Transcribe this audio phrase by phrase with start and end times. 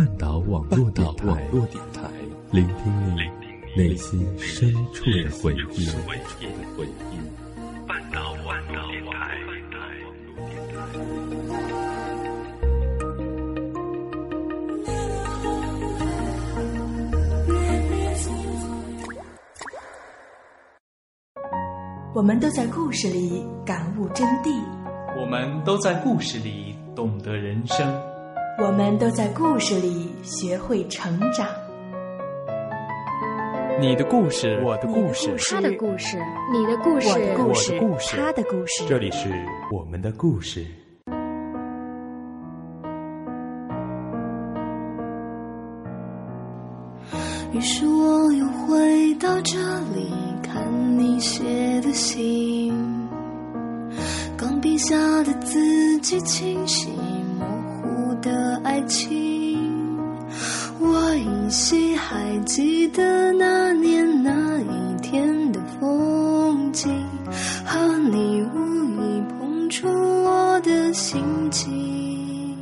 [0.00, 2.10] 半岛网络电台，
[2.52, 3.20] 聆听你
[3.76, 5.86] 内心深处的回忆。
[7.86, 9.36] 半岛网络电台。
[22.14, 24.64] 我们都在故事里感悟真谛，
[25.20, 27.86] 我们都在故事里懂得人生，
[28.58, 31.46] 我们都在故事里学会成长。
[33.80, 36.18] 你的故事，我的故事，他的故事，
[36.52, 38.84] 你的故事，我的故事，故事他的故事。
[38.86, 39.30] 这里是
[39.72, 40.66] 我们的故事。
[47.52, 49.58] 于是我又回到这
[49.94, 51.42] 里，看你写
[51.80, 52.72] 的信，
[54.36, 56.90] 钢笔下的字迹清晰，
[58.80, 59.58] 爱情。
[60.80, 66.90] 我依稀还记得那年那一天的风景，
[67.66, 67.78] 和
[68.10, 72.56] 你无意碰触我的心情。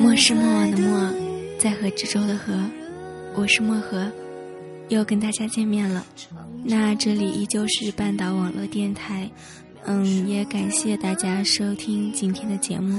[0.00, 1.14] 莫是莫忘的莫，
[1.56, 2.52] 在河之洲的河，
[3.36, 4.10] 我是漠河，
[4.88, 6.04] 又跟大家见面了。
[6.64, 9.30] 那这里依旧是半岛网络电台，
[9.84, 12.98] 嗯，也感谢大家收听今天的节目。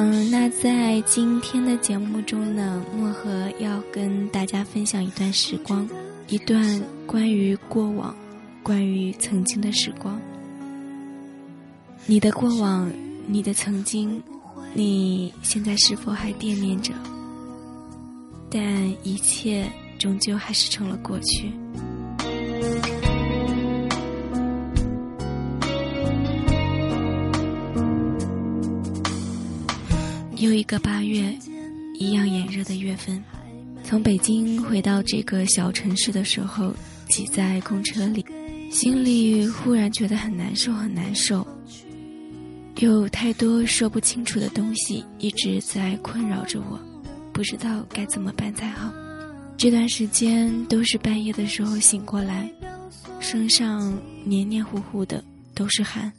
[0.00, 5.88] 嗯，那在今天的节目中呢，漠河要跟大家分享一段时光，
[6.28, 8.14] 一段关于过往、
[8.62, 10.16] 关于曾经的时光。
[12.06, 12.88] 你的过往，
[13.26, 14.22] 你的曾经，
[14.72, 16.94] 你现在是否还惦念着？
[18.48, 19.68] 但一切
[19.98, 21.50] 终究还是成了过去。
[30.38, 31.36] 又一个八月，
[31.98, 33.22] 一样炎热的月份。
[33.82, 36.72] 从北京回到这个小城市的时候，
[37.08, 38.24] 挤在公车里，
[38.70, 41.44] 心里忽然觉得很难受，很难受。
[42.76, 46.78] 有太多说不清楚的东西一直在困扰着我，
[47.32, 48.92] 不知道该怎么办才好。
[49.56, 52.48] 这段时间都是半夜的时候醒过来，
[53.18, 53.92] 身上
[54.24, 56.12] 黏黏糊糊的，都是汗。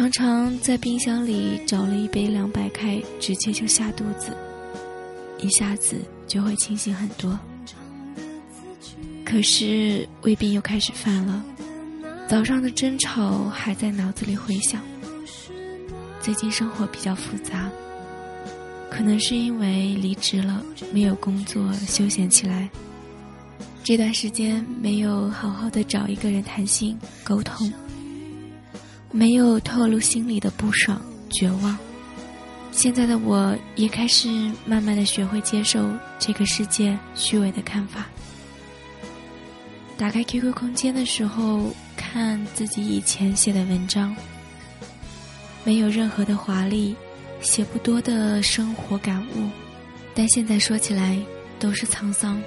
[0.00, 4.34] 常常在冰箱里找了一杯凉白开，直接就下肚子，
[5.42, 7.38] 一下子就会清醒很多。
[9.26, 11.44] 可是胃病又开始犯了，
[12.26, 14.80] 早上的争吵还在脑子里回响。
[16.22, 17.68] 最近生活比较复杂，
[18.88, 22.70] 可能是因为离职了，没有工作，休闲起来。
[23.84, 27.70] 这段时间没有好好的找一个人谈心沟通。
[29.10, 31.00] 没有透露心里的不爽、
[31.30, 31.76] 绝望。
[32.72, 34.28] 现在的我也开始
[34.64, 38.06] 慢慢的学会接受这个世界虚伪的看法。
[39.98, 44.16] 打开 QQ 空间的时候，看自己以前写的文章，
[45.64, 46.94] 没有任何的华丽，
[47.42, 49.50] 写不多的生活感悟，
[50.14, 51.18] 但现在说起来
[51.58, 52.40] 都是沧桑。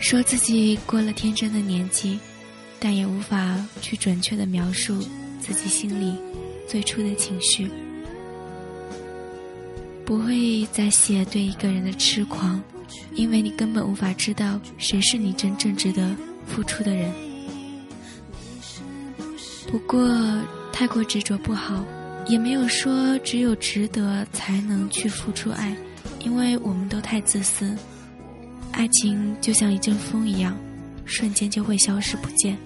[0.00, 2.18] 说自己过了天真的年纪。
[2.80, 5.00] 但也无法去准确的描述
[5.40, 6.16] 自己心里
[6.68, 7.68] 最初的情绪，
[10.04, 12.62] 不会再写对一个人的痴狂，
[13.14, 16.14] 因为你根本无法知道谁是你真正值得
[16.46, 17.12] 付出的人。
[19.70, 20.08] 不过
[20.72, 21.84] 太过执着不好，
[22.26, 25.76] 也没有说只有值得才能去付出爱，
[26.20, 27.76] 因为我们都太自私。
[28.70, 30.56] 爱情就像一阵风一样，
[31.04, 32.56] 瞬间就会消失不见。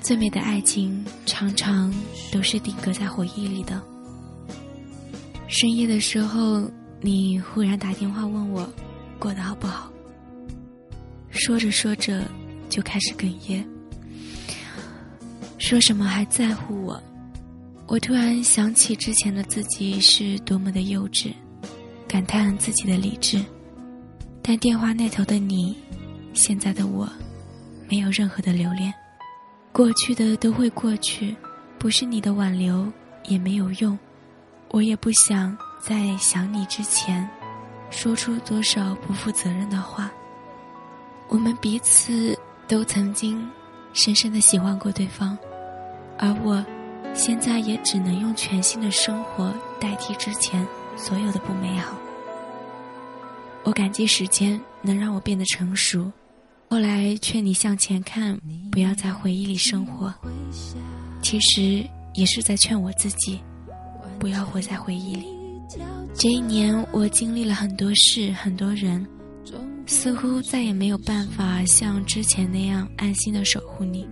[0.00, 1.92] 最美的爱情，常常
[2.30, 3.80] 都是定格在回忆里的。
[5.48, 8.70] 深夜的时候，你忽然打电话问我
[9.18, 9.90] 过得好不好。
[11.30, 12.24] 说着说着，
[12.68, 13.66] 就开始哽咽。
[15.58, 17.02] 说什么还在乎我？
[17.86, 21.32] 我突然想起之前的自己是多么的幼稚，
[22.08, 23.42] 感叹自己的理智。
[24.42, 25.76] 但电话那头的你，
[26.34, 27.08] 现在的我，
[27.88, 28.92] 没有任何的留恋。
[29.72, 31.34] 过去的都会过去，
[31.78, 32.86] 不是你的挽留
[33.24, 33.98] 也没有用，
[34.68, 37.26] 我也不想在想你之前，
[37.90, 40.12] 说出多少不负责任的话。
[41.28, 42.38] 我们彼此
[42.68, 43.48] 都曾经
[43.94, 45.38] 深深的喜欢过对方，
[46.18, 46.62] 而我，
[47.14, 50.66] 现在也只能用全新的生活代替之前
[50.98, 51.96] 所有的不美好。
[53.64, 56.12] 我感激时间能让我变得成熟。
[56.72, 58.34] 后来劝你向前看，
[58.70, 60.10] 不要在回忆里生活。
[61.20, 63.38] 其实也是在劝我自己，
[64.18, 65.26] 不要活在回忆里。
[66.14, 69.06] 这一年，我经历了很多事，很多人，
[69.84, 74.08] 似乎再也没有办法像之前那样安心的守护你。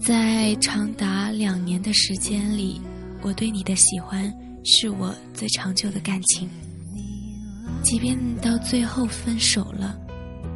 [0.00, 2.80] 在长达两年的时间里，
[3.22, 4.28] 我对你的喜欢
[4.64, 6.50] 是我最长久的感情。
[7.84, 9.96] 即便到最后分手了，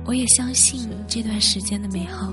[0.07, 2.33] 我也相信这段时间的美好。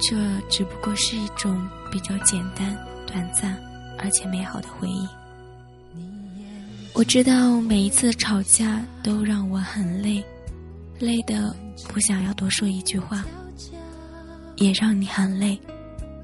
[0.00, 0.16] 这
[0.48, 3.56] 只不过是一种比较简单、短暂
[3.98, 5.06] 而且美好的回忆。
[6.94, 10.24] 我知道每一次吵架都让我很累，
[10.98, 11.54] 累的
[11.92, 13.24] 不想要多说一句话，
[14.56, 15.58] 也让你很累，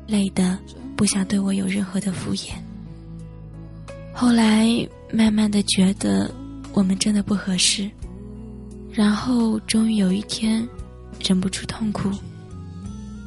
[0.07, 0.59] 累的
[0.97, 2.51] 不想对我有任何的敷衍。
[4.13, 4.67] 后来
[5.13, 6.33] 慢慢的觉得
[6.73, 7.89] 我们真的不合适，
[8.93, 10.67] 然后终于有一天
[11.21, 12.11] 忍不住痛哭，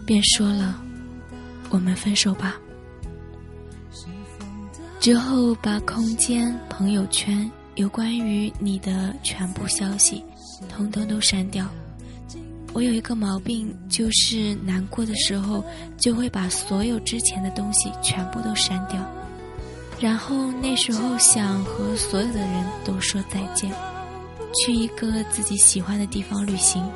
[0.07, 0.81] 便说了
[1.69, 2.55] ：“我们分手吧。”
[5.01, 10.23] 之后把空间、朋友圈有关于你的全部消息，
[10.69, 11.67] 通通都删掉。
[12.73, 15.61] 我有一个毛病，就是难过的时候
[15.97, 19.05] 就会把所有之前的东西全部都删掉。
[19.99, 23.69] 然后那时候想和所有的人都说再见，
[24.53, 26.87] 去一个自己喜欢的地方旅行，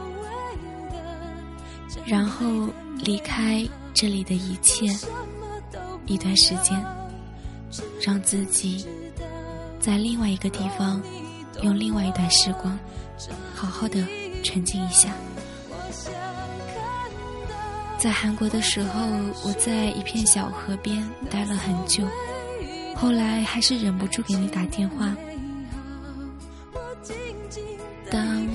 [2.05, 2.69] 然后
[3.03, 4.85] 离开这里的一切
[6.05, 6.83] 一段时间，
[8.01, 8.85] 让自己
[9.79, 11.01] 在另外一个地方
[11.63, 12.77] 用另外一段时光，
[13.55, 14.05] 好好的
[14.43, 15.13] 沉浸一下。
[17.97, 19.01] 在韩国的时候，
[19.43, 22.03] 我在一片小河边待了很久。
[22.95, 25.15] 后来还是忍不住给你打电话，
[28.11, 28.47] 当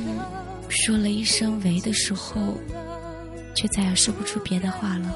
[0.69, 2.57] 说了一声“喂”的时候，
[3.57, 5.13] 却再也说不出别的话了。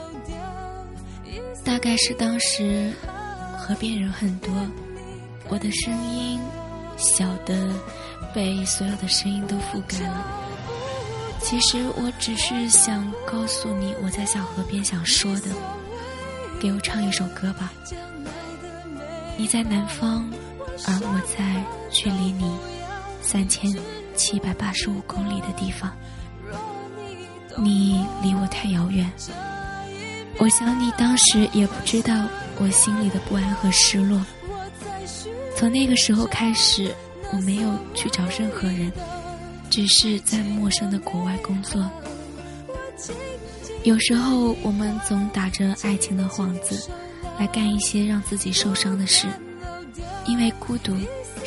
[1.62, 2.92] 大概是当时
[3.56, 4.52] 河边人很多，
[5.48, 6.40] 我的声音
[6.96, 7.72] 小的
[8.34, 10.26] 被所有的声音都覆盖了。
[11.42, 15.50] 其实我只是想告诉你我在小河边想说的，
[16.60, 17.72] 给我唱一首歌吧。
[19.36, 20.28] 你在南方，
[20.86, 22.58] 而我在距离你
[23.22, 23.70] 三千
[24.14, 25.96] 七百八十五公里的地方。
[27.56, 29.10] 你离我太遥远，
[30.38, 32.14] 我想你当时也不知道
[32.58, 34.20] 我心里的不安和失落。
[35.56, 36.94] 从那个时候开始，
[37.32, 38.92] 我没有去找任何人，
[39.68, 41.90] 只是在陌生的国外工作。
[43.82, 46.90] 有时候我们总打着爱情的幌子。
[47.38, 49.26] 来干一些让自己受伤的事，
[50.26, 50.94] 因为孤独，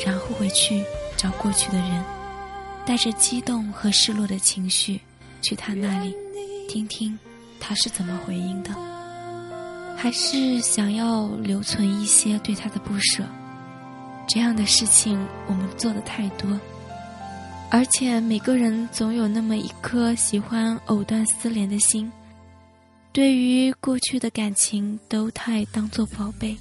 [0.04, 0.82] 然后回去
[1.16, 2.04] 找过去的人，
[2.84, 5.00] 带着激动和失落的情绪
[5.44, 6.14] 去他那里，
[6.68, 7.16] 听听
[7.60, 8.70] 他是怎么回应的，
[9.96, 13.22] 还是想要留存一些对他的不舍。
[14.26, 16.58] 这样的事情我们做的太多，
[17.70, 22.10] 而且每个人总有那么一颗喜欢藕断丝连的心。
[23.12, 26.56] 对于过去的感情，都太当做宝贝。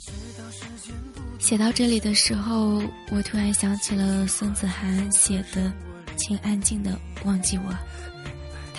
[1.40, 5.62] 写到这里的时候，我突然想起了孙子涵写的
[6.16, 7.72] 《请安静的忘记我》，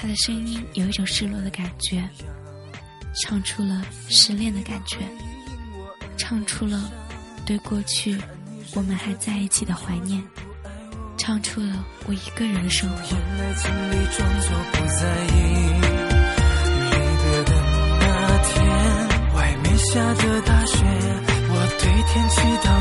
[0.04, 2.06] 他的声音有一种失落的感觉，
[3.23, 4.99] 唱出了失恋的感觉，
[6.18, 6.92] 唱出了
[7.46, 8.18] 对过去
[8.75, 10.23] 我们还在一起的怀念，
[11.16, 13.16] 唱出了我一个人的生活。
[19.92, 20.84] 下的大雪，
[21.49, 22.74] 我对天祈祷，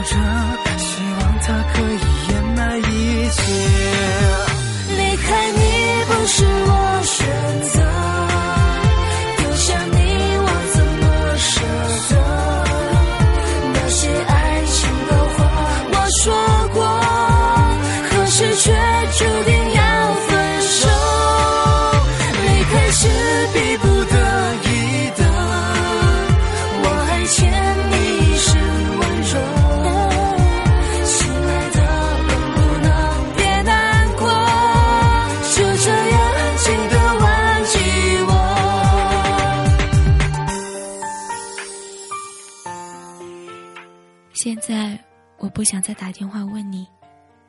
[45.54, 46.88] 不想再打电话问你，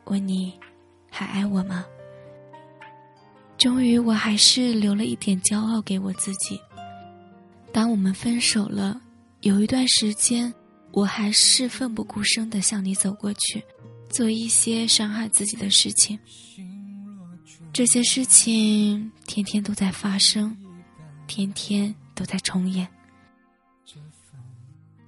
[0.04, 0.52] 问你
[1.10, 1.84] 还爱我吗？
[3.56, 6.60] 终于，我还是留了一点骄傲给我自己。
[7.72, 9.00] 当我们分手了，
[9.40, 10.52] 有一段时间，
[10.92, 13.62] 我还是奋不顾身的向你走过去，
[14.10, 16.18] 做一些伤害自己的事情。
[17.72, 20.56] 这些事情天天都在发生，
[21.26, 22.86] 天天都在重演。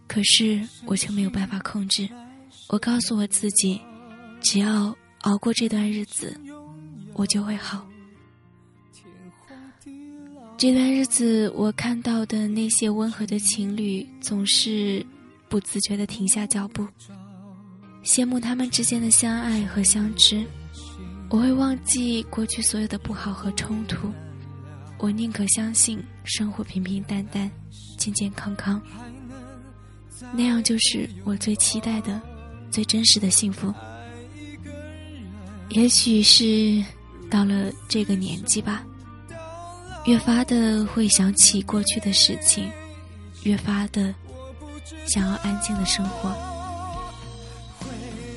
[0.08, 2.08] 可是我却没有办法控制。
[2.68, 3.80] 我告诉我自己，
[4.40, 6.38] 只要熬过这段日子，
[7.14, 7.86] 我就会好。
[10.58, 15.04] 这段日子，我看到的那些温和的情侣，总是
[15.48, 16.86] 不自觉地停下脚步，
[18.02, 20.44] 羡慕他们之间的相爱和相知。
[21.28, 24.10] 我会忘记过去所有的不好和冲突，
[24.98, 27.50] 我宁可相信生活平平淡淡、
[27.98, 28.80] 健健康康，
[30.32, 32.20] 那样就是我最期待的、
[32.76, 33.72] 最真实的幸福。
[35.70, 36.84] 也许是
[37.30, 38.84] 到了这个年纪吧。
[40.04, 42.70] 越发的会想起过去的事情，
[43.44, 44.14] 越发的
[45.06, 46.36] 想要安静的生活。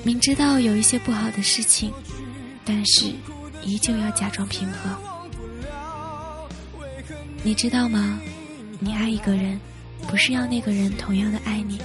[0.03, 1.91] 明知道有一些不好的事情，
[2.63, 3.11] 但是
[3.61, 4.89] 依旧要假装平和。
[7.43, 8.21] 你知道吗？
[8.79, 9.59] 你爱一个人，
[10.07, 11.77] 不是要那个人同样的爱你，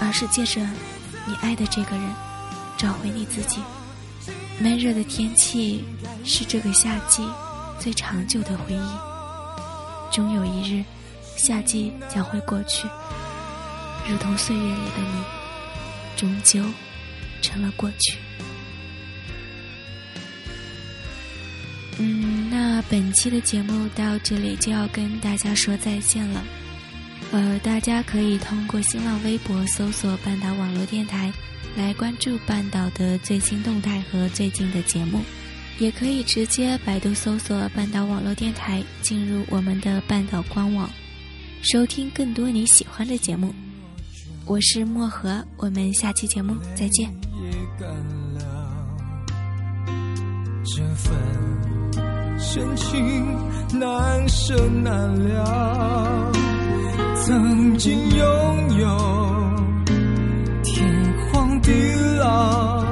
[0.00, 0.64] 而是借着
[1.28, 2.14] 你爱的这个人，
[2.78, 3.60] 找回你自己。
[4.58, 5.84] 闷热的天气
[6.24, 7.22] 是这个夏季。
[7.78, 10.84] 最长久的回忆，终有一日，
[11.36, 12.88] 夏季将会过去，
[14.08, 15.22] 如同岁月里的你，
[16.16, 16.60] 终究
[17.40, 18.18] 成了过去。
[21.98, 26.42] 嗯，那本期的节目到这里就要跟大家说再见了。
[27.30, 31.32] 呃，大家可以通过新浪微博搜索“半岛网络电台”，
[31.76, 35.20] 来关注半岛的最新动态和最近的节目。
[35.78, 40.90] 也可以直接百度搜索“半岛网络电台”，进入我们的半岛官网，
[41.62, 43.54] 收听更多你喜欢的节目。
[44.44, 47.14] 我是漠河，我们下期节目再见。
[50.64, 51.14] 这份
[52.38, 54.92] 深情难舍难
[55.28, 56.32] 了，
[57.28, 58.88] 曾经拥有
[60.62, 61.70] 天荒地
[62.18, 62.82] 老。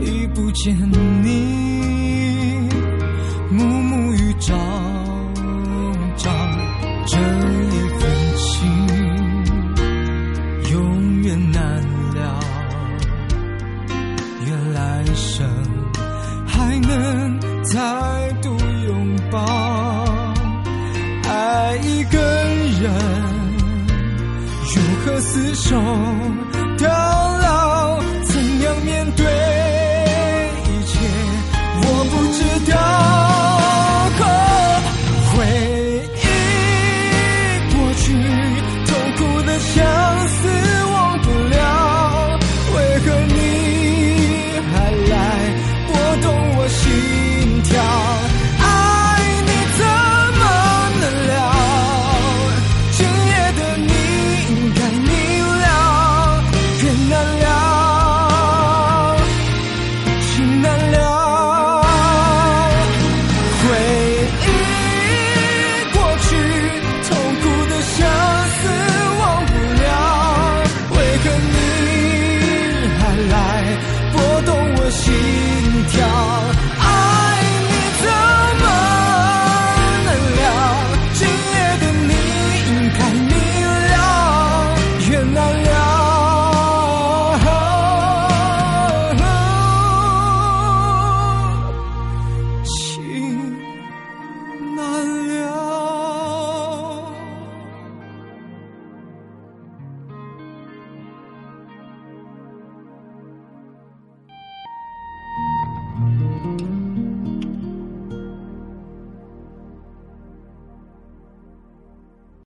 [0.00, 0.76] 已不见
[1.22, 1.45] 你，